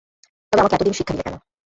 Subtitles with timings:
[0.53, 1.35] তবে আমাকে এত দিন শিক্ষা দিলে কেন?